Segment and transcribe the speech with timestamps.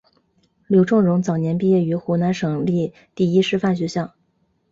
[0.65, 4.15] 刘仲容早年毕业于湖南省立第一师范学校。